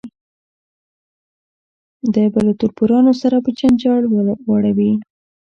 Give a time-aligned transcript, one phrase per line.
[2.13, 4.03] دی به له تربورانو سره په جنجال
[4.47, 4.91] واړوي.